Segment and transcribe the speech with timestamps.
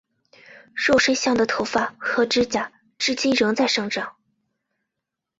[0.73, 4.15] 肉身像的头发和指甲至今仍在生长。